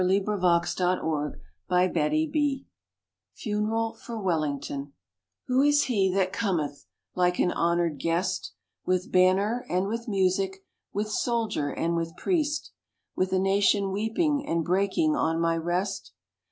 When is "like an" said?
7.13-7.51